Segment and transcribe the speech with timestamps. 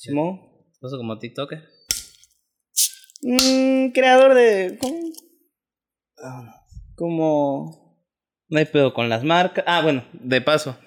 [0.00, 0.40] Simón.
[0.80, 1.62] ¿Uso como TikToker?
[3.20, 4.78] Mm, creador de.
[4.80, 5.12] ¿cómo?
[6.94, 8.06] Como.
[8.48, 9.62] No hay pedo con las marcas.
[9.66, 10.78] Ah, bueno, de paso.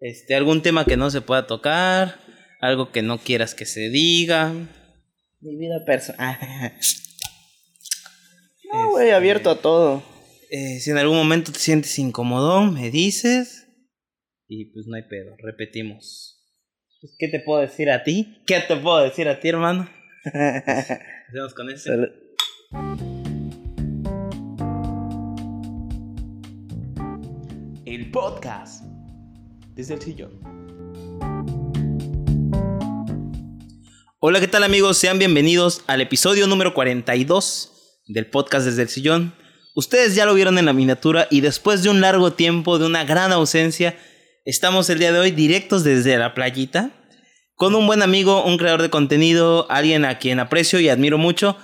[0.00, 2.18] Este, algún tema que no se pueda tocar,
[2.60, 4.54] algo que no quieras que se diga.
[5.40, 6.38] Mi vida personal.
[8.72, 10.02] no, güey, abierto a todo.
[10.50, 13.66] Eh, si en algún momento te sientes incómodo, me dices.
[14.48, 16.41] Y pues no hay pedo, repetimos.
[17.02, 18.40] Pues, ¿Qué te puedo decir a ti?
[18.46, 19.90] ¿Qué te puedo decir a ti, hermano?
[20.24, 21.90] Hacemos con eso.
[27.84, 28.84] El podcast
[29.74, 30.38] desde el sillón.
[34.20, 34.96] Hola, ¿qué tal amigos?
[34.96, 39.34] Sean bienvenidos al episodio número 42 del podcast desde el sillón.
[39.74, 43.04] Ustedes ya lo vieron en la miniatura y después de un largo tiempo, de una
[43.04, 43.96] gran ausencia,
[44.44, 46.90] estamos el día de hoy directos desde la playita
[47.54, 51.56] con un buen amigo, un creador de contenido, alguien a quien aprecio y admiro mucho.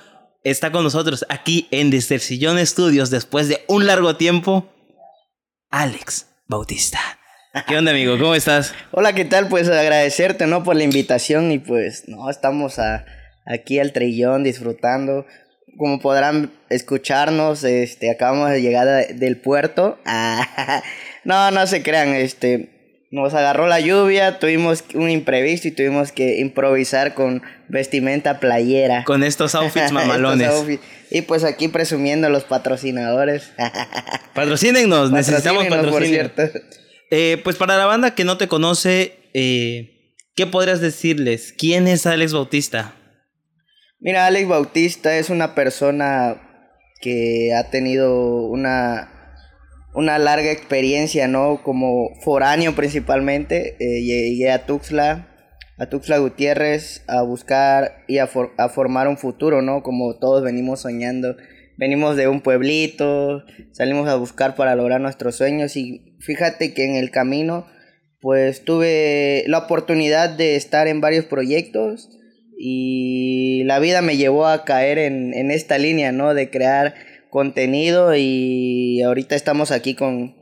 [0.44, 4.72] Está con nosotros aquí en Desde el Sillón Estudios después de un largo tiempo,
[5.70, 7.00] Alex Bautista.
[7.66, 8.16] ¿Qué onda, amigo?
[8.18, 8.72] ¿Cómo estás?
[8.92, 9.48] Hola, ¿qué tal?
[9.48, 10.62] Pues agradecerte, ¿no?
[10.62, 12.76] Por la invitación y pues, no, estamos
[13.46, 15.26] aquí al trillón disfrutando.
[15.76, 19.98] Como podrán escucharnos, este, acabamos de llegar del puerto.
[21.28, 26.40] No, no se crean, este, nos agarró la lluvia, tuvimos un imprevisto y tuvimos que
[26.40, 29.04] improvisar con vestimenta playera.
[29.04, 30.50] Con estos outfits mamalones.
[31.10, 33.52] Y pues aquí presumiendo los patrocinadores.
[34.34, 36.30] Patrocínennos, necesitamos patrocinio.
[37.10, 41.52] Eh, pues para la banda que no te conoce, eh, ¿qué podrías decirles?
[41.56, 42.94] ¿Quién es Alex Bautista?
[44.00, 46.40] Mira, Alex Bautista es una persona
[47.02, 49.17] que ha tenido una
[49.98, 51.60] una larga experiencia, ¿no?
[51.64, 55.26] Como foráneo principalmente, eh, llegué a Tuxtla,
[55.76, 59.82] a Tuxtla Gutiérrez a buscar y a, formar un futuro, ¿no?
[59.82, 61.36] Como todos venimos soñando.
[61.76, 66.94] Venimos de un pueblito, salimos a buscar para lograr nuestros sueños y fíjate que en
[66.94, 67.66] el camino
[68.20, 72.08] pues tuve la oportunidad de estar en varios proyectos
[72.56, 76.34] y la vida me llevó a caer en, en esta línea, ¿no?
[76.34, 76.94] De crear
[77.30, 80.36] contenido y ahorita estamos aquí con,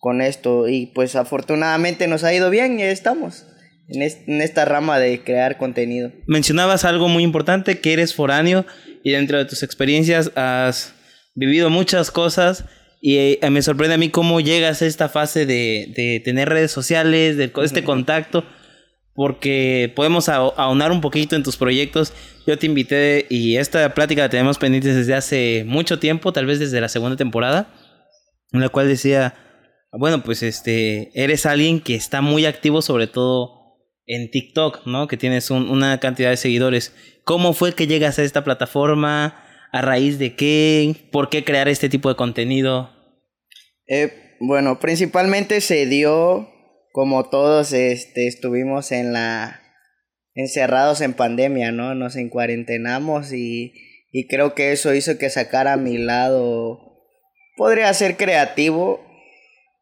[0.00, 0.68] con esto.
[0.68, 3.46] Y pues afortunadamente nos ha ido bien y estamos
[3.88, 6.12] en, en esta rama de crear contenido.
[6.26, 8.66] Mencionabas algo muy importante, que eres foráneo
[9.02, 10.94] y dentro de tus experiencias has
[11.34, 12.64] vivido muchas cosas
[13.00, 16.72] y eh, me sorprende a mí cómo llegas a esta fase de, de tener redes
[16.72, 18.44] sociales, de este contacto
[19.18, 22.12] porque podemos aunar un poquito en tus proyectos.
[22.46, 26.60] Yo te invité y esta plática la tenemos pendiente desde hace mucho tiempo, tal vez
[26.60, 27.68] desde la segunda temporada,
[28.52, 29.34] en la cual decía,
[29.90, 35.08] bueno, pues este, eres alguien que está muy activo sobre todo en TikTok, ¿no?
[35.08, 36.94] Que tienes una cantidad de seguidores.
[37.24, 39.42] ¿Cómo fue que llegas a esta plataforma?
[39.72, 40.94] ¿A raíz de qué?
[41.10, 42.92] ¿Por qué crear este tipo de contenido?
[43.88, 46.48] Eh, bueno, principalmente se dio
[46.92, 49.60] como todos este, estuvimos en la
[50.34, 51.96] encerrados en pandemia, ¿no?
[51.96, 53.72] Nos encuarentenamos y,
[54.12, 56.80] y creo que eso hizo que sacara mi lado,
[57.56, 59.04] podría ser creativo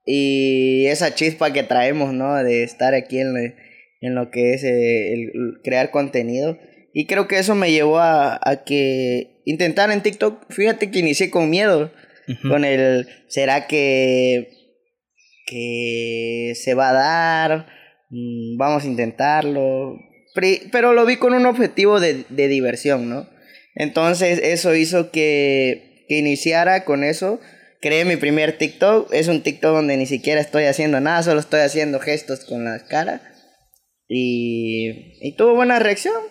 [0.07, 2.35] y esa chispa que traemos, ¿no?
[2.43, 3.55] De estar aquí en,
[4.01, 6.59] en lo que es eh, el, crear contenido.
[6.95, 11.29] Y creo que eso me llevó a, a que intentar en TikTok, fíjate que inicié
[11.29, 11.93] con miedo,
[12.49, 14.56] con el, ¿será que
[15.47, 17.67] que se va a dar,
[18.11, 19.97] mm, vamos a intentarlo,
[20.73, 23.29] pero lo vi con un objetivo de, diversión, ¿no?
[23.75, 27.41] Entonces eso hizo que, que iniciara con eso.
[27.81, 29.13] Creé mi primer TikTok.
[29.13, 32.87] Es un TikTok donde ni siquiera estoy haciendo nada, solo estoy haciendo gestos con la
[32.87, 33.23] cara.
[34.09, 36.23] Y, y tuvo buena reacción.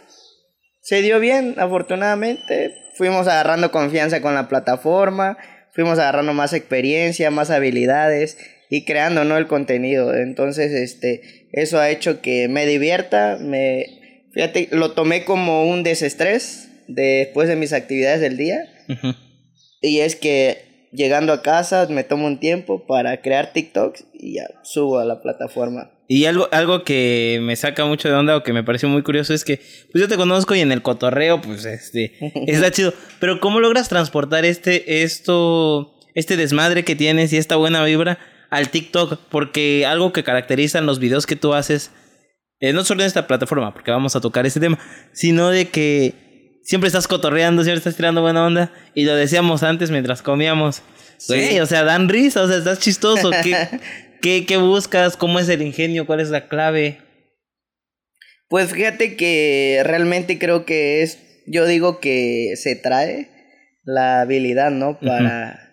[0.82, 2.76] Se dio bien, afortunadamente.
[2.96, 5.38] Fuimos agarrando confianza con la plataforma.
[5.74, 8.38] Fuimos agarrando más experiencia, más habilidades
[8.70, 10.14] y creando no el contenido.
[10.16, 16.70] Entonces este eso ha hecho que me divierta me fíjate lo tomé como un desestrés
[16.88, 18.70] después de mis actividades del día.
[19.82, 24.48] Y es que llegando a casa me tomo un tiempo para crear TikToks y ya
[24.64, 25.92] subo a la plataforma.
[26.08, 29.34] Y algo, algo que me saca mucho de onda o que me pareció muy curioso
[29.34, 29.58] es que,
[29.92, 32.14] pues yo te conozco y en el cotorreo, pues este,
[32.48, 32.94] está chido.
[33.20, 38.20] Pero ¿cómo logras transportar este, esto, este desmadre que tienes y esta buena vibra
[38.56, 41.92] al TikTok, porque algo que caracteriza en los videos que tú haces,
[42.62, 44.80] eh, no solo en esta plataforma, porque vamos a tocar este tema,
[45.12, 49.92] sino de que siempre estás cotorreando, siempre estás tirando buena onda, y lo decíamos antes
[49.92, 50.82] mientras comíamos.
[51.18, 51.60] Sí.
[51.60, 53.30] o sea, dan risa, o sea, estás chistoso.
[53.44, 53.58] ¿Qué,
[54.22, 55.18] qué, qué buscas?
[55.18, 56.06] ¿Cómo es el ingenio?
[56.06, 57.00] ¿Cuál es la clave?
[58.48, 63.30] Pues fíjate que realmente creo que es, yo digo que se trae
[63.84, 64.98] la habilidad, ¿no?
[65.00, 65.65] Para,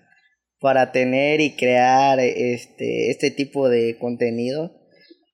[0.63, 4.81] para tener y crear este, este tipo de contenido.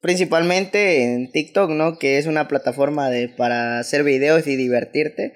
[0.01, 1.99] Principalmente en TikTok, ¿no?
[1.99, 5.35] Que es una plataforma de, para hacer videos y divertirte.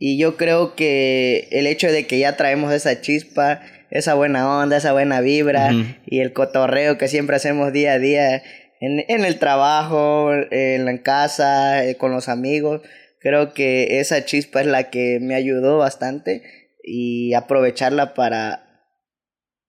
[0.00, 4.76] Y yo creo que el hecho de que ya traemos esa chispa, esa buena onda,
[4.76, 5.70] esa buena vibra
[6.04, 8.42] y el cotorreo que siempre hacemos día a día
[8.80, 12.82] en, en el trabajo, en la casa, eh, con los amigos,
[13.20, 16.42] creo que esa chispa es la que me ayudó bastante
[16.82, 18.67] y aprovecharla para,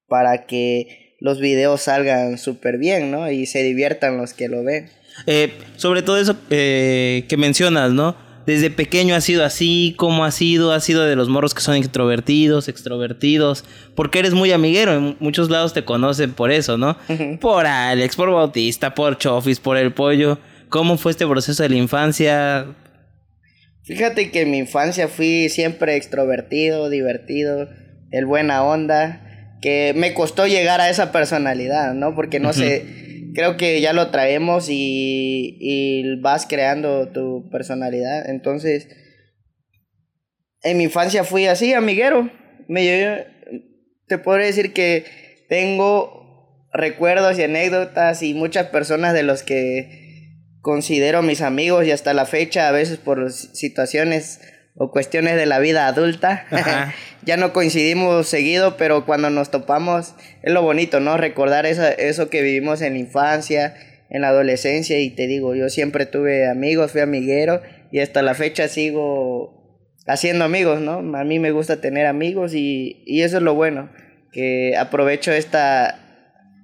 [0.10, 3.32] para que los videos salgan súper bien, ¿no?
[3.32, 4.90] Y se diviertan los que lo ven.
[5.28, 8.16] Eh, sobre todo eso eh, que mencionas, ¿no?
[8.50, 11.78] desde pequeño ha sido así, como ha sido, ha sido de los morros que son
[11.78, 13.64] introvertidos, extrovertidos,
[13.96, 16.98] porque eres muy amiguero, en muchos lados te conocen por eso, ¿no?
[17.40, 20.40] Por Alex, por Bautista, por Chofis, por el pollo.
[20.70, 22.66] ¿Cómo fue este proceso de la infancia?
[23.84, 27.70] Fíjate que en mi infancia fui siempre extrovertido, divertido,
[28.12, 29.29] el buena onda,
[29.62, 32.16] que me costó llegar a esa personalidad, ¿no?
[32.16, 38.30] Porque no sé creo que ya lo traemos y, vas creando tu personalidad.
[38.30, 38.88] Entonces,
[40.62, 42.30] en mi infancia fui así, amiguero.
[42.68, 43.26] Me,
[44.08, 45.06] te podría decir que
[45.48, 52.14] tengo recuerdos y anécdotas y muchas personas de los que considero mis amigos y hasta
[52.14, 54.42] la fecha, a veces por situaciones
[54.76, 56.46] o cuestiones de la vida adulta.
[57.24, 61.18] ya no coincidimos seguido, pero cuando nos topamos es lo bonito, ¿no?
[61.18, 63.76] Recordar esa, eso que vivimos en la infancia,
[64.10, 67.62] en la adolescencia y te digo, yo siempre tuve amigos, fui amiguero
[67.92, 69.60] y hasta la fecha sigo
[70.08, 71.00] haciendo amigos, ¿no?
[71.18, 73.90] A mí me gusta tener amigos y, y eso es lo bueno,
[74.32, 76.00] que aprovecho esta,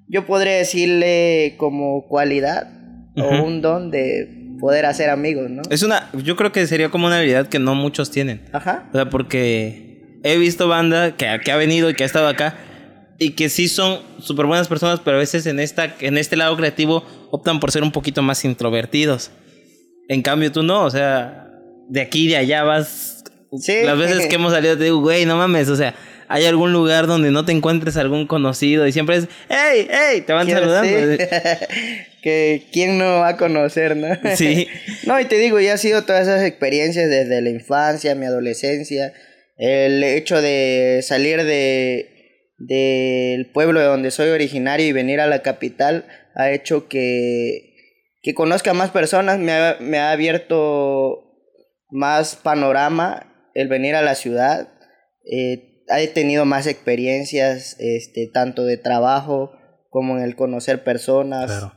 [0.07, 2.71] yo podría decirle como cualidad
[3.17, 5.61] o un don de poder hacer amigos, ¿no?
[5.69, 8.41] Es una, yo creo que sería como una habilidad que no muchos tienen.
[8.51, 8.87] Ajá.
[8.91, 12.55] O sea, porque he visto banda que, que ha venido y que ha estado acá
[13.17, 16.55] y que sí son súper buenas personas, pero a veces en, esta, en este lado
[16.57, 19.31] creativo optan por ser un poquito más introvertidos.
[20.07, 21.49] En cambio tú no, o sea,
[21.89, 23.23] de aquí y de allá vas...
[23.57, 23.83] Sí.
[23.83, 25.95] Las veces que hemos salido te digo, güey, no mames, o sea,
[26.27, 30.33] hay algún lugar donde no te encuentres algún conocido y siempre es, hey, hey, te
[30.33, 31.23] van saludando.
[32.21, 34.07] que quién no va a conocer, ¿no?
[34.35, 34.67] Sí.
[35.05, 39.13] no, y te digo, ya ha sido todas esas experiencias desde la infancia, mi adolescencia,
[39.57, 42.11] el hecho de salir de
[42.57, 46.05] del pueblo de donde soy originario y venir a la capital
[46.35, 47.73] ha hecho que,
[48.21, 51.25] que conozca más personas, me ha, me ha abierto
[51.89, 54.69] más panorama el venir a la ciudad.
[55.31, 59.51] Eh, he tenido más experiencias, este, tanto de trabajo
[59.89, 61.71] como en el conocer personas.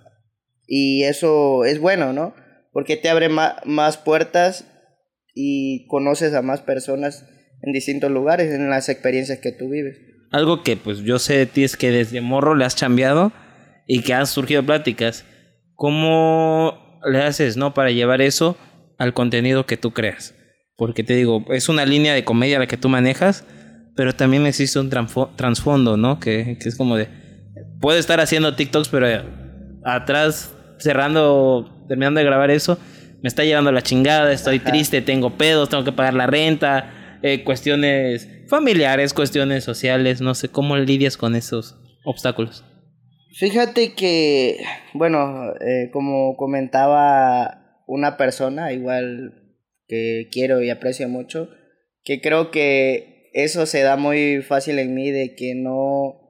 [0.67, 2.35] Y eso es bueno, ¿no?
[2.73, 4.67] Porque te abre más puertas
[5.35, 7.25] y conoces a más personas
[7.63, 9.99] en distintos lugares, en las experiencias que tú vives.
[10.31, 13.33] Algo que pues yo sé de ti es que desde morro le has cambiado
[13.87, 15.25] y que han surgido pláticas.
[15.75, 18.57] ¿Cómo le haces, no, para llevar eso
[18.99, 20.35] al contenido que tú creas?
[20.77, 23.45] Porque te digo, es una línea de comedia la que tú manejas,
[23.99, 26.21] pero también existe un trasfondo, ¿no?
[26.21, 27.09] Que, que, es como de,
[27.81, 29.09] puedo estar haciendo TikToks, pero
[29.85, 32.79] atrás, cerrando, terminando de grabar eso,
[33.25, 37.43] me está llevando la chingada, estoy triste, tengo pedos, tengo que pagar la renta, eh,
[37.43, 42.65] cuestiones familiares, cuestiones sociales, no sé, ¿cómo lidias con esos obstáculos?
[43.33, 44.59] Fíjate que,
[44.95, 49.57] bueno, eh, como comentaba una persona, igual
[49.89, 51.49] que quiero y aprecio mucho,
[52.05, 56.29] que creo que eso se da muy fácil en mí de que no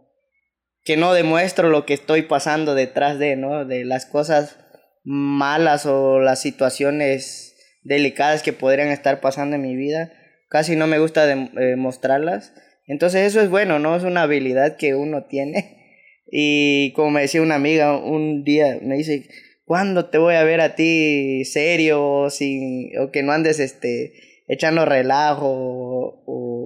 [0.84, 3.66] que no demuestro lo que estoy pasando detrás de, ¿no?
[3.66, 4.56] De las cosas
[5.04, 10.12] malas o las situaciones delicadas que podrían estar pasando en mi vida.
[10.48, 12.54] Casi no me gusta demostrarlas.
[12.86, 13.96] Entonces eso es bueno, ¿no?
[13.96, 15.74] Es una habilidad que uno tiene.
[16.30, 19.26] Y como me decía una amiga un día, me dice,
[19.64, 24.12] ¿cuándo te voy a ver a ti serio o, sin, o que no andes este,
[24.46, 26.22] echando relajo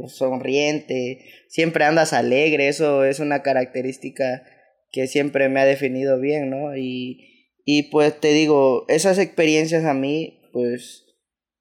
[0.09, 4.45] sonriente, siempre andas alegre, eso es una característica
[4.91, 6.77] que siempre me ha definido bien, ¿no?
[6.77, 11.07] Y, y pues te digo, esas experiencias a mí, pues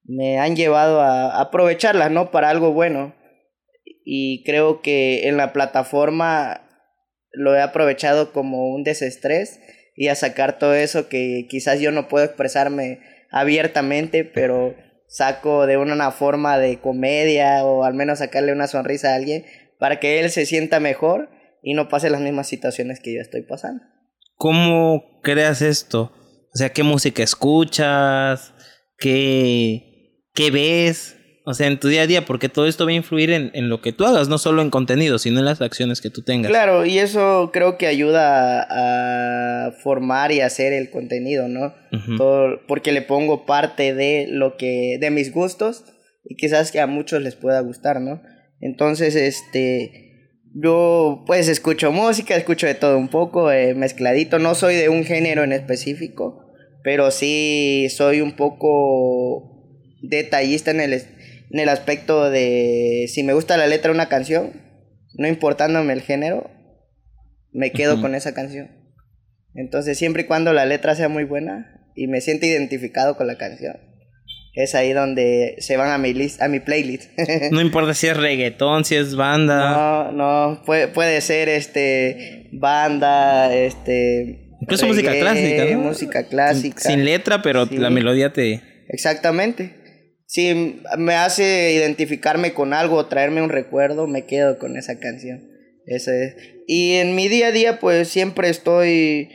[0.03, 2.31] me han llevado a aprovecharlas, ¿no?
[2.31, 3.15] Para algo bueno.
[4.03, 6.67] Y creo que en la plataforma
[7.31, 9.59] lo he aprovechado como un desestrés
[9.95, 14.75] y a sacar todo eso que quizás yo no puedo expresarme abiertamente, pero
[15.11, 19.45] saco de una forma de comedia o al menos sacarle una sonrisa a alguien
[19.77, 21.29] para que él se sienta mejor
[21.61, 23.83] y no pase las mismas situaciones que yo estoy pasando.
[24.37, 26.13] ¿Cómo creas esto?
[26.53, 28.53] O sea, ¿qué música escuchas?
[28.97, 31.17] ¿Qué, qué ves?
[31.43, 33.67] O sea, en tu día a día, porque todo esto va a influir en, en,
[33.67, 36.51] lo que tú hagas, no solo en contenido, sino en las acciones que tú tengas.
[36.51, 41.73] Claro, y eso creo que ayuda a, formar y hacer el contenido, ¿no?
[41.91, 42.17] Uh -huh.
[42.17, 45.83] Todo, porque le pongo parte de lo que, de mis gustos,
[46.23, 48.21] y quizás que a muchos les pueda gustar, ¿no?
[48.59, 50.11] Entonces, este,
[50.53, 55.05] yo pues escucho música, escucho de todo un poco, eh, mezcladito, no soy de un
[55.05, 56.45] género en específico,
[56.83, 59.51] pero sí soy un poco
[60.01, 60.93] detallista en el
[61.51, 64.53] en el aspecto de si me gusta la letra de una canción,
[65.15, 66.49] no importándome el género,
[67.51, 68.01] me quedo uh -huh.
[68.01, 68.69] con esa canción.
[69.53, 73.37] Entonces, siempre y cuando la letra sea muy buena y me siento identificado con la
[73.37, 73.75] canción,
[74.53, 77.11] es ahí donde se van a mi list, a mi playlist.
[77.51, 79.71] no importa si es reggaetón, si es banda.
[79.71, 85.79] No, no, puede, puede ser este banda, este incluso reggae, música clásica, ¿no?
[85.79, 86.79] Música clásica.
[86.81, 87.77] Sin letra, pero sí.
[87.77, 89.80] la melodía te Exactamente
[90.31, 95.45] si me hace identificarme con algo, traerme un recuerdo, me quedo con esa canción.
[95.85, 96.37] Eso es.
[96.67, 99.27] Y en mi día a día, pues siempre estoy,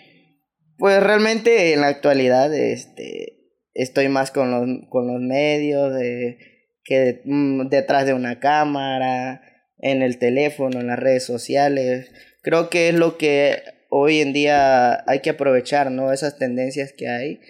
[0.79, 6.39] pues realmente en la actualidad, este, estoy más con los, con los medios, de,
[6.83, 9.43] que mm, detrás de una cámara,
[9.77, 12.11] en el teléfono, en las redes sociales.
[12.41, 16.11] Creo que es lo que hoy en día hay que aprovechar, ¿no?
[16.11, 17.41] Esas tendencias que hay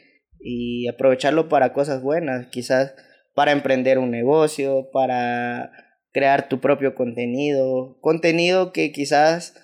[0.41, 2.97] y aprovecharlo para cosas buenas, quizás
[3.37, 5.71] para emprender un negocio, para
[6.11, 9.55] crear tu propio contenido, contenido que quizás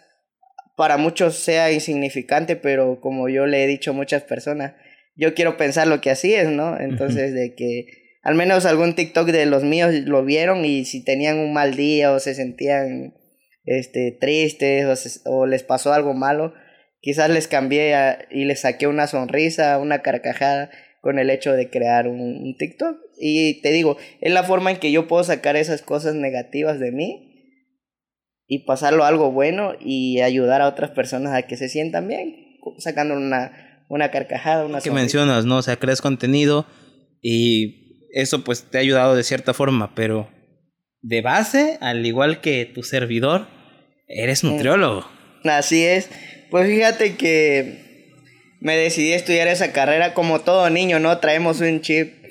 [0.76, 4.74] para muchos sea insignificante, pero como yo le he dicho a muchas personas,
[5.16, 6.78] yo quiero pensar lo que así es, ¿no?
[6.78, 7.86] Entonces, de que
[8.22, 12.12] al menos algún TikTok de los míos lo vieron y si tenían un mal día
[12.12, 13.14] o se sentían
[13.64, 16.52] este, tristes o, se, o les pasó algo malo,
[17.00, 20.70] quizás les cambié a, y les saqué una sonrisa, una carcajada
[21.02, 22.96] con el hecho de crear un, un, TikTok.
[23.24, 26.90] Y te digo, es la forma en que yo puedo sacar esas cosas negativas de
[26.90, 27.28] mí
[28.48, 32.58] y pasarlo a algo bueno y ayudar a otras personas a que se sientan bien,
[32.78, 34.94] sacando una, una carcajada, una Que sonrisa.
[35.02, 35.58] mencionas, ¿no?
[35.58, 36.66] O sea, creas contenido
[37.22, 40.28] y eso pues te ha ayudado de cierta forma, pero
[41.00, 43.46] de base, al igual que tu servidor,
[44.08, 45.06] eres nutriólogo.
[45.44, 46.10] Así es.
[46.50, 48.10] Pues fíjate que
[48.60, 51.18] me decidí a estudiar esa carrera como todo niño, ¿no?
[51.18, 52.21] Traemos un chip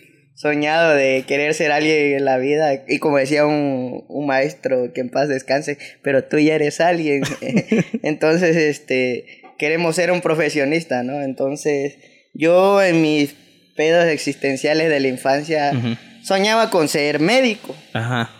[0.41, 5.01] soñado de querer ser alguien en la vida y como decía un, un maestro que
[5.01, 7.21] en paz descanse, pero tú ya eres alguien.
[8.01, 11.21] Entonces, este, queremos ser un profesionista, ¿no?
[11.21, 11.98] Entonces,
[12.33, 13.36] yo en mis
[13.75, 15.98] pedos existenciales de la infancia uh -huh.
[16.24, 17.75] soñaba con ser médico.
[17.93, 18.31] Ajá.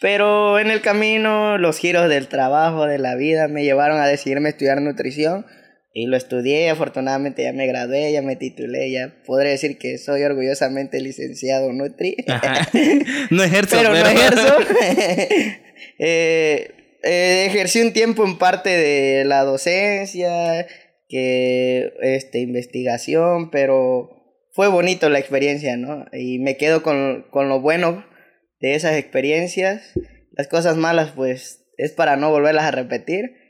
[0.00, 4.50] Pero en el camino, los giros del trabajo, de la vida, me llevaron a decidirme
[4.50, 5.44] estudiar nutrición
[5.98, 10.24] y lo estudié, afortunadamente ya me gradué, ya me titulé, ya podré decir que soy
[10.24, 12.16] orgullosamente licenciado Nutri.
[13.30, 14.04] no ejerzo, pero, pero...
[14.04, 14.58] no ejerzo.
[15.98, 16.70] eh,
[17.02, 20.66] eh, ejercí un tiempo en parte de la docencia,
[21.08, 24.10] que este, investigación, pero
[24.52, 26.04] fue bonito la experiencia, ¿no?
[26.12, 28.04] Y me quedo con, con lo bueno
[28.60, 29.94] de esas experiencias.
[30.32, 33.45] Las cosas malas, pues, es para no volverlas a repetir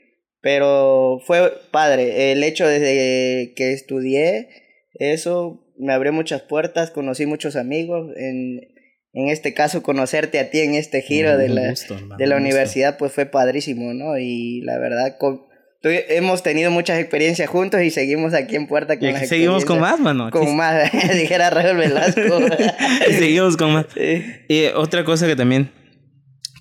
[0.47, 2.31] pero fue padre.
[2.31, 4.47] El hecho de que estudié
[4.93, 8.13] eso me abrió muchas puertas, conocí muchos amigos.
[8.15, 8.61] En,
[9.11, 12.37] en este caso, conocerte a ti en este giro Mm, de la, gusto, de la
[12.37, 14.17] universidad, pues fue padrísimo, ¿no?
[14.17, 15.41] Y la verdad, con,
[15.81, 19.65] tu- hemos tenido muchas experiencias juntos y seguimos aquí en Puerta con Y las seguimos
[19.65, 20.31] con más, mano.
[20.31, 22.21] Con más, dijera Raúl Velasco.
[23.09, 23.85] y seguimos con más.
[23.95, 24.23] Sí.
[24.47, 25.69] Y otra cosa que también.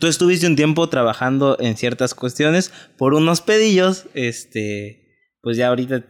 [0.00, 4.06] Tú estuviste un tiempo trabajando en ciertas cuestiones por unos pedillos.
[4.14, 5.02] Este.
[5.42, 6.04] Pues ya ahorita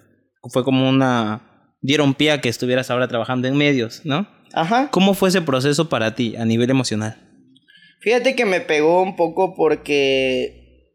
[0.52, 1.74] fue como una.
[1.80, 4.28] Dieron pie a que estuvieras ahora trabajando en medios, ¿no?
[4.52, 4.90] Ajá.
[4.90, 7.22] ¿Cómo fue ese proceso para ti a nivel emocional?
[8.00, 10.92] Fíjate que me pegó un poco porque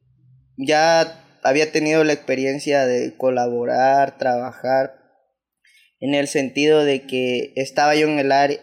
[0.58, 5.02] ya había tenido la experiencia de colaborar, trabajar,
[6.00, 8.60] en el sentido de que estaba yo en el área,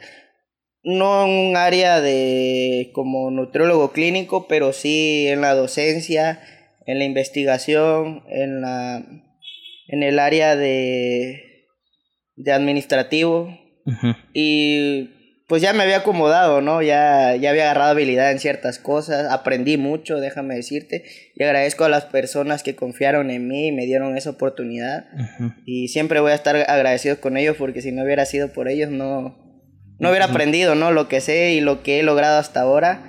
[0.88, 6.40] no en un área de como nutriólogo clínico, pero sí en la docencia,
[6.86, 9.04] en la investigación, en la
[9.88, 11.66] en el área de
[12.36, 13.54] de administrativo,
[14.32, 15.10] y
[15.46, 16.82] pues ya me había acomodado, ¿no?
[16.82, 21.04] Ya, ya había agarrado habilidad en ciertas cosas, aprendí mucho, déjame decirte,
[21.34, 25.06] y agradezco a las personas que confiaron en mí y me dieron esa oportunidad.
[25.66, 28.90] Y siempre voy a estar agradecido con ellos porque si no hubiera sido por ellos
[28.90, 29.47] no,
[29.98, 30.90] no hubiera aprendido, ¿no?
[30.92, 33.04] Lo que sé y lo que he logrado hasta ahora.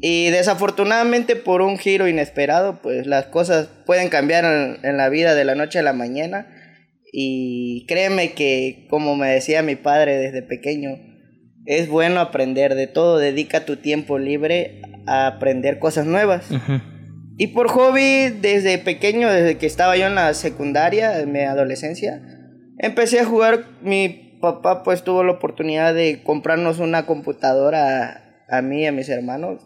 [0.00, 5.34] Y desafortunadamente por un giro inesperado, pues las cosas pueden cambiar en, en la vida
[5.34, 6.46] de la noche a la mañana.
[7.12, 10.90] Y créeme que, como me decía mi padre desde pequeño,
[11.64, 16.46] es bueno aprender de todo, dedica tu tiempo libre a aprender cosas nuevas.
[17.38, 22.22] Y por hobby, desde pequeño, desde que estaba yo en la secundaria, en mi adolescencia,
[22.78, 23.64] empecé a jugar.
[23.82, 28.92] Mi papá pues tuvo la oportunidad de comprarnos una computadora a, a mí y a
[28.92, 29.60] mis hermanos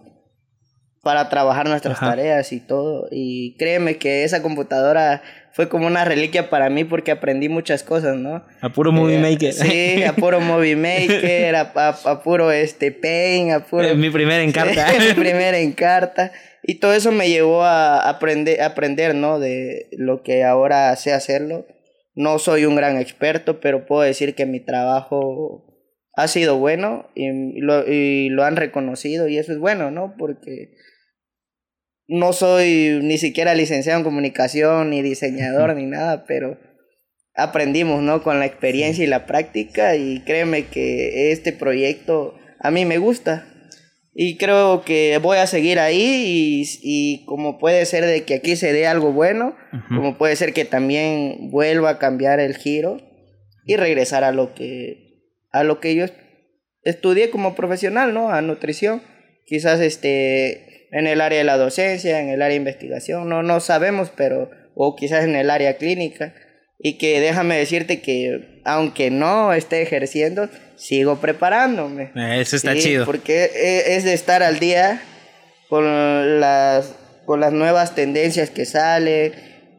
[1.02, 2.10] para trabajar nuestras Ajá.
[2.10, 3.08] tareas y todo.
[3.10, 5.22] Y créeme que esa computadora
[5.52, 8.44] fue como una reliquia para mí porque aprendí muchas cosas, ¿no?
[8.60, 9.52] A puro movie Eh, maker.
[9.54, 13.94] Sí, a puro Movie Maker, a, a- a puro este Paint, a puro...
[13.96, 14.86] Mi primer encarta.
[14.98, 16.32] mi primera encarta.
[16.62, 19.38] Y todo eso me llevó a aprender, aprender, ¿no?
[19.40, 21.64] De lo que ahora sé hacerlo.
[22.14, 25.66] No soy un gran experto, pero puedo decir que mi trabajo
[26.14, 30.14] ha sido bueno y lo, y lo han reconocido y eso es bueno, ¿no?
[30.18, 30.72] Porque
[32.08, 36.58] no soy ni siquiera licenciado en comunicación, ni diseñador, ni nada, pero
[37.34, 38.22] aprendimos, ¿no?
[38.22, 43.46] Con la experiencia y la práctica y créeme que este proyecto a mí me gusta.
[44.22, 48.54] Y creo que voy a seguir ahí y, y como puede ser de que aquí
[48.54, 49.56] se dé algo bueno,
[49.88, 52.98] como puede ser que también vuelva a cambiar el giro
[53.64, 55.22] y regresar a lo que
[55.52, 56.18] a lo que yo est-
[56.84, 58.30] estudié como profesional, ¿no?
[58.30, 59.00] A nutrición.
[59.46, 63.58] Quizás este en el área de la docencia, en el área de investigación, no no
[63.60, 66.34] sabemos, pero o quizás en el área clínica
[66.82, 72.10] y que déjame decirte que aunque no esté ejerciendo, sigo preparándome.
[72.40, 73.04] Eso está Sí, chido.
[73.06, 75.02] Porque e- es de estar al día
[75.68, 76.94] con las,
[77.26, 79.32] con las nuevas tendencias que salen.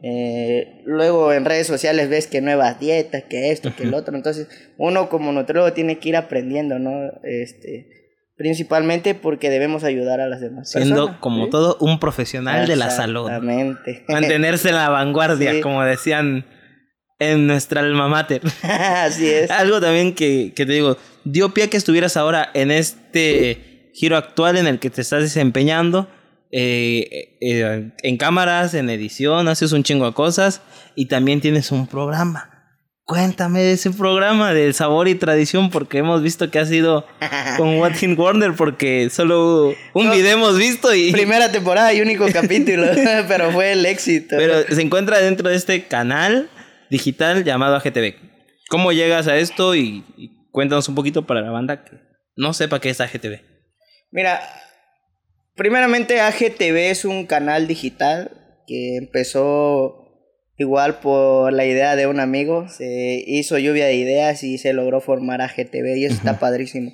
[0.04, 4.16] eh, luego en redes sociales ves que nuevas dietas, que esto, que el otro.
[4.16, 6.90] Entonces, uno como nutriólogo tiene que ir aprendiendo, ¿no?
[7.22, 7.86] Este,
[8.36, 11.20] principalmente porque debemos ayudar a las demás Siendo personas.
[11.20, 11.50] como ¿sí?
[11.50, 13.26] todo un profesional de la salud.
[13.28, 14.04] Exactamente.
[14.08, 15.60] Mantenerse en la vanguardia, Sí.
[15.60, 16.46] como decían
[17.30, 18.42] en nuestra alma mater.
[18.62, 19.50] Así es.
[19.50, 24.16] Algo también que, que te digo, dio pie a que estuvieras ahora en este giro
[24.16, 26.08] actual en el que te estás desempeñando.
[26.50, 30.60] eh, eh, en cámaras, en edición, haces un chingo de cosas
[30.94, 32.48] y también tienes un programa.
[33.04, 37.04] Cuéntame de ese programa del sabor y tradición porque hemos visto que ha sido
[37.56, 40.12] con Watson Warner porque solo un No.
[40.14, 42.86] video hemos visto y Primera temporada y único capítulo,
[43.28, 44.36] pero fue el éxito.
[44.38, 46.48] pero se encuentra dentro de este canal
[46.92, 48.14] digital llamado AGTV.
[48.68, 49.74] ¿Cómo llegas a esto?
[49.74, 51.96] Y, y cuéntanos un poquito para la banda que
[52.36, 53.40] no sepa qué es AGTV.
[54.10, 54.40] Mira,
[55.56, 58.30] primeramente AGTV es un canal digital
[58.66, 59.98] que empezó
[60.58, 62.68] igual por la idea de un amigo.
[62.68, 66.92] Se hizo lluvia de ideas y se logró formar AGTV y eso está padrísimo.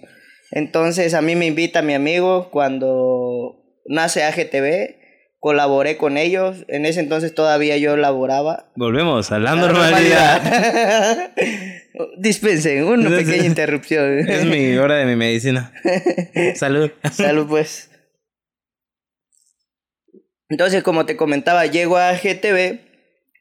[0.52, 4.97] Entonces a mí me invita mi amigo cuando nace AGTV.
[5.40, 6.64] Colaboré con ellos.
[6.68, 8.72] En ese entonces todavía yo laboraba.
[8.74, 10.42] Volvemos a la La normalidad.
[10.42, 11.32] normalidad.
[12.18, 14.18] Dispensen, una pequeña interrupción.
[14.28, 15.72] es mi hora de mi medicina.
[16.56, 16.90] Salud.
[17.12, 17.90] Salud, pues.
[20.48, 22.80] Entonces, como te comentaba, llego a GTV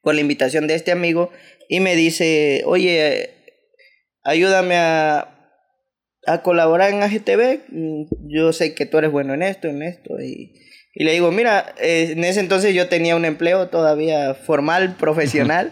[0.04, 1.32] por la invitación de este amigo
[1.70, 3.32] y me dice, oye,
[4.24, 5.34] ayúdame a,
[6.26, 7.62] a colaborar en AGTV.
[7.70, 10.20] Mm, Yo sé que tú eres bueno en esto, en esto.
[10.22, 10.54] Y,
[11.00, 15.72] y le digo, mira, eh, en ese entonces yo tenía un empleo todavía formal, profesional.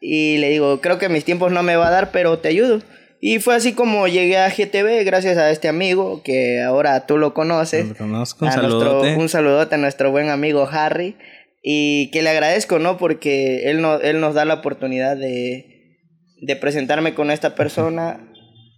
[0.00, 2.82] y le digo, creo que mis tiempos no me va a dar, pero te ayudo.
[3.20, 7.32] Y fue así como llegué a GTV gracias a este amigo que ahora tú lo
[7.32, 7.88] conoces.
[7.88, 11.16] Lo conozco, un A nuestro- un saludote a nuestro buen amigo Harry.
[11.62, 12.98] Y que le agradezco, ¿no?
[12.98, 15.64] Porque él, no, él nos da la oportunidad de,
[16.42, 18.20] de presentarme con esta persona.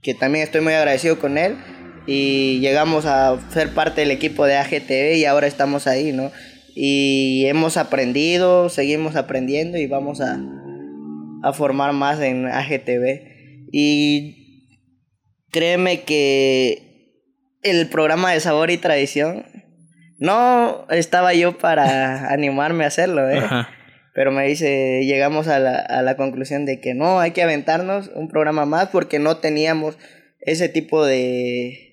[0.03, 1.57] Que también estoy muy agradecido con él.
[2.07, 6.31] Y llegamos a ser parte del equipo de AGTV y ahora estamos ahí, ¿no?
[6.75, 10.39] Y hemos aprendido, seguimos aprendiendo y vamos a,
[11.43, 13.69] a formar más en AGTV.
[13.73, 14.71] Y
[15.51, 17.13] créeme que
[17.63, 19.45] el programa de sabor y tradición
[20.19, 23.39] no estaba yo para animarme a hacerlo, ¿eh?
[23.39, 23.69] Ajá.
[24.15, 28.11] Pero me dice, llegamos a la, a la conclusión de que no, hay que aventarnos
[28.15, 29.99] un programa más porque no teníamos
[30.41, 31.86] ese tipo de,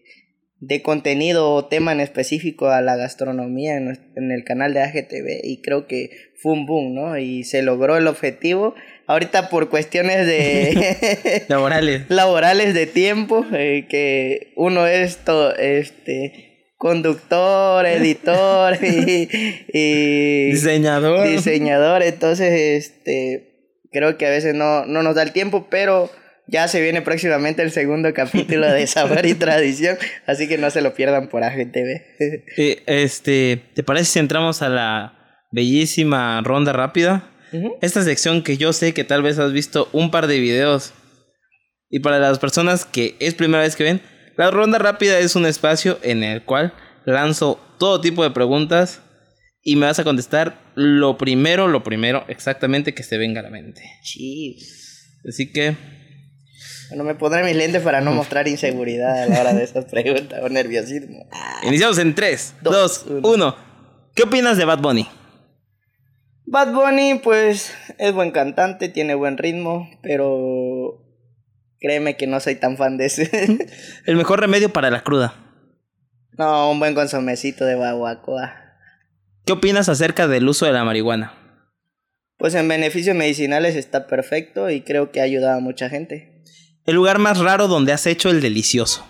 [0.65, 5.41] de contenido o tema en específico a la gastronomía en, en el canal de AGTV
[5.43, 6.10] y creo que
[6.41, 7.17] fue un boom, ¿no?
[7.17, 8.73] Y se logró el objetivo.
[9.06, 12.04] Ahorita por cuestiones de Laborales.
[12.10, 19.30] laborales de tiempo, eh, que uno es to- este conductor, editor y,
[19.73, 21.28] y Diseñador.
[21.28, 22.52] diseñador, entonces
[22.88, 23.49] este
[23.91, 26.10] creo que a veces no, no nos da el tiempo, pero
[26.54, 30.82] ya se viene próximamente el segundo capítulo de Sabor y Tradición, así que no se
[30.82, 32.02] lo pierdan por AGTV.
[32.58, 37.30] Eh, este, ¿te parece si entramos a la bellísima ronda rápida?
[37.82, 40.94] Esta sección que yo sé que tal vez has visto un par de videos.
[41.89, 44.02] Y para las personas que es primera vez que ven,
[44.36, 46.74] La ronda rápida es un espacio en el cual
[47.06, 49.02] lanzo todo tipo de preguntas
[49.62, 53.52] y me vas a contestar lo primero, lo primero exactamente que se venga a la
[53.52, 53.84] mente.
[54.04, 55.20] Chis.
[55.28, 55.76] Así que
[56.89, 60.39] Bueno, me pondré mis lentes para no mostrar inseguridad a la hora de esas preguntas
[60.43, 61.28] o nerviosismo.
[61.63, 63.56] Iniciamos en 3, Dos, 2, 1.
[64.15, 65.08] ¿Qué opinas de Bad Bunny?
[66.46, 71.02] Bad Bunny, pues, es buen cantante, tiene buen ritmo, pero
[71.80, 73.67] créeme que no soy tan fan de ese.
[74.06, 75.34] El mejor remedio para la cruda.
[76.38, 78.54] no, un buen consomecito de baguacoa.
[79.46, 81.34] ¿Qué opinas acerca del uso de la marihuana?
[82.38, 86.33] Pues en beneficios medicinales está perfecto y creo que ha ayudado a mucha gente.
[86.86, 89.08] El lugar más raro donde has hecho el delicioso.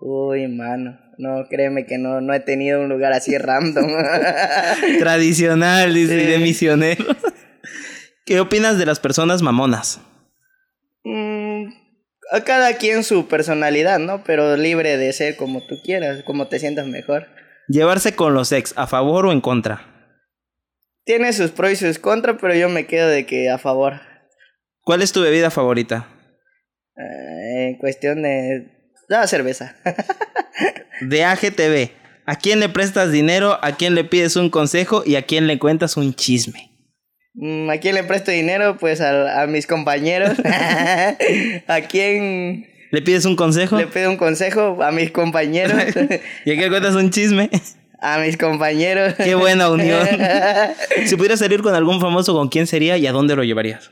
[0.00, 0.98] Uy, mano.
[1.18, 3.86] No, créeme que no, no he tenido un lugar así random.
[4.98, 6.26] Tradicional, dice, Sí.
[6.26, 7.04] de misionero.
[8.24, 10.00] ¿Qué opinas de las personas mamonas?
[11.04, 11.70] Mm,
[12.30, 14.22] a cada quien su personalidad, ¿no?
[14.24, 17.26] Pero libre de ser como tú quieras, como te sientas mejor.
[17.68, 19.86] Llevarse con los ex, ¿a favor o en contra?
[21.04, 23.94] Tiene sus pros y sus contras, pero yo me quedo de que a favor.
[24.82, 26.06] ¿Cuál es tu bebida favorita?
[26.98, 28.66] En cuestión de...
[29.08, 29.76] La cerveza.
[31.00, 31.90] De AGTV.
[32.26, 33.58] ¿A quién le prestas dinero?
[33.62, 35.02] ¿A quién le pides un consejo?
[35.06, 36.72] ¿Y a quién le cuentas un chisme?
[37.34, 38.76] Mm, ¿A quién le presto dinero?
[38.78, 40.36] Pues a, a mis compañeros.
[41.66, 43.76] ¿A quién ¿Le pides un consejo?
[43.78, 44.82] le pido un consejo?
[44.82, 45.80] A mis compañeros.
[46.44, 47.48] ¿Y a quién le cuentas un chisme?
[48.00, 49.14] A mis compañeros.
[49.14, 50.06] Qué buena unión.
[51.06, 53.90] si pudieras salir con algún famoso, ¿con quién sería y a dónde lo llevarías?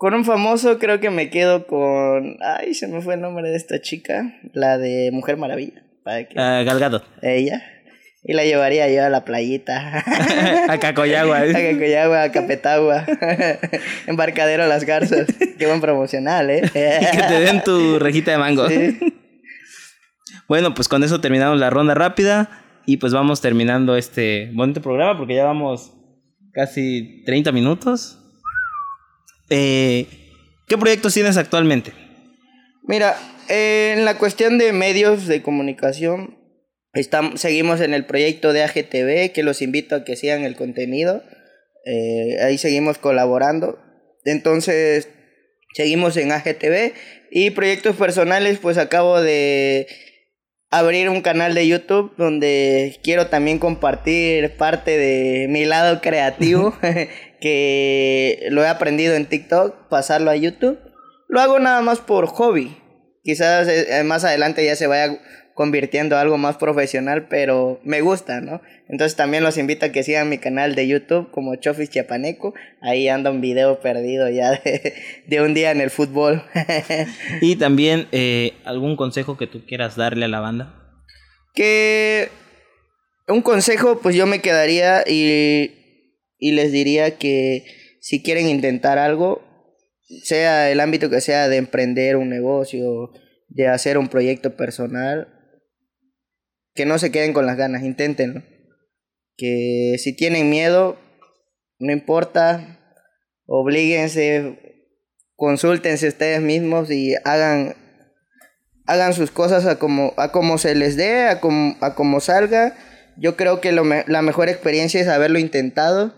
[0.00, 2.38] Con un famoso creo que me quedo con...
[2.40, 4.32] Ay, se me fue el nombre de esta chica.
[4.54, 5.82] La de Mujer Maravilla.
[6.02, 6.40] Para que...
[6.40, 7.04] A Galgado.
[7.20, 7.62] Ella.
[8.24, 10.02] Y la llevaría yo a la playita.
[10.72, 11.40] a Cacoyagua.
[11.40, 13.04] a Cacoyagua, a Capetagua.
[14.06, 15.26] Embarcadero Las Garzas.
[15.58, 16.62] Qué buen promocional, ¿eh?
[16.64, 18.70] y que te den tu rejita de mango.
[18.70, 18.98] Sí.
[20.48, 22.48] Bueno, pues con eso terminamos la ronda rápida
[22.86, 25.92] y pues vamos terminando este bonito programa porque ya vamos
[26.54, 28.19] casi 30 minutos.
[29.50, 30.06] Eh,
[30.68, 31.92] ¿Qué proyectos tienes actualmente?
[32.84, 33.16] Mira,
[33.48, 36.38] eh, en la cuestión de medios de comunicación,
[36.94, 41.22] estamos, seguimos en el proyecto de AGTV, que los invito a que sigan el contenido.
[41.84, 43.78] Eh, ahí seguimos colaborando.
[44.24, 45.08] Entonces,
[45.74, 46.92] seguimos en AGTV.
[47.32, 49.86] Y proyectos personales, pues acabo de
[50.70, 56.74] abrir un canal de YouTube donde quiero también compartir parte de mi lado creativo
[57.40, 60.78] que lo he aprendido en TikTok, pasarlo a YouTube.
[61.28, 62.76] Lo hago nada más por hobby.
[63.22, 65.18] Quizás eh, más adelante ya se vaya
[65.60, 68.62] convirtiendo a algo más profesional, pero me gusta, ¿no?
[68.88, 72.54] Entonces también los invito a que sigan mi canal de YouTube como Chofis Chiapaneco.
[72.80, 74.94] Ahí anda un video perdido ya de,
[75.26, 76.42] de un día en el fútbol.
[77.42, 80.96] Y también eh, algún consejo que tú quieras darle a la banda.
[81.52, 82.30] que
[83.28, 85.72] un consejo, pues yo me quedaría y,
[86.38, 87.66] y les diría que
[88.00, 89.42] si quieren intentar algo,
[90.24, 93.10] sea el ámbito que sea de emprender un negocio,
[93.48, 95.36] de hacer un proyecto personal,
[96.80, 98.42] que no se queden con las ganas, inténtenlo.
[99.36, 100.96] Que si tienen miedo,
[101.78, 102.78] no importa,
[103.44, 104.80] oblíguense,
[105.36, 107.76] consúltense ustedes mismos y hagan
[108.86, 112.74] hagan sus cosas a como, a como se les dé, a como, a como salga.
[113.18, 116.14] Yo creo que lo la mejor experiencia es haberlo intentado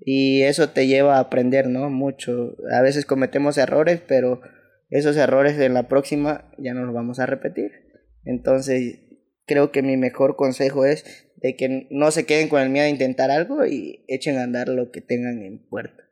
[0.00, 1.88] y eso te lleva a aprender, ¿no?
[1.88, 2.56] Mucho.
[2.76, 4.40] A veces cometemos errores, pero
[4.88, 7.70] esos errores en la próxima ya no los vamos a repetir.
[8.24, 8.98] Entonces,
[9.50, 11.04] creo que mi mejor consejo es
[11.42, 14.68] de que no se queden con el miedo a intentar algo y echen a andar
[14.68, 16.04] lo que tengan en puerta.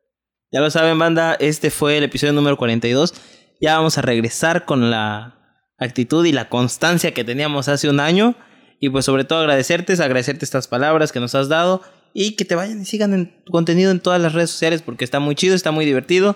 [0.50, 3.14] Ya lo saben, banda, este fue el episodio número 42.
[3.60, 5.38] Ya vamos a regresar con la
[5.78, 8.34] actitud y la constancia que teníamos hace un año.
[8.80, 11.82] Y pues sobre todo agradecerte, agradecerte estas palabras que nos has dado.
[12.12, 15.04] Y que te vayan y sigan en tu contenido en todas las redes sociales porque
[15.04, 16.34] está muy chido, está muy divertido.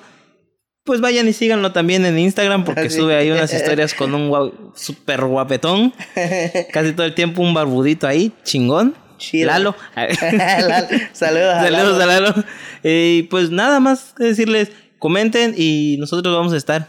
[0.85, 4.73] Pues vayan y síganlo también en Instagram porque sube ahí unas historias con un guau-
[4.75, 5.93] super guapetón.
[6.73, 8.95] Casi todo el tiempo un barbudito ahí, chingón.
[9.19, 9.47] Chido.
[9.47, 9.77] Lalo.
[9.97, 10.87] Lalo.
[11.13, 12.03] Saludos a Saludos Lalo.
[12.03, 12.45] a Lalo.
[12.83, 16.89] Y pues nada más que decirles, comenten y nosotros vamos a estar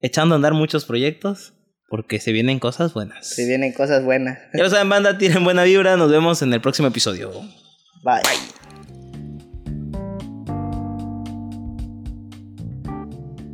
[0.00, 1.54] echando a andar muchos proyectos
[1.88, 3.26] porque se vienen cosas buenas.
[3.28, 4.38] Si vienen cosas buenas.
[4.54, 5.96] Ya lo saben, banda, tienen buena vibra.
[5.96, 7.32] Nos vemos en el próximo episodio.
[8.04, 8.22] Bye.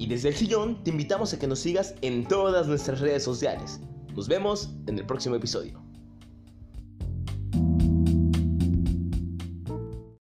[0.09, 3.81] Desde el sillón te invitamos a que nos sigas en todas nuestras redes sociales.
[4.17, 5.88] Nos vemos en el próximo episodio.